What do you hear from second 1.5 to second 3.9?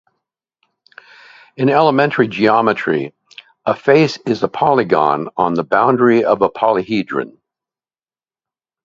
In elementary geometry, a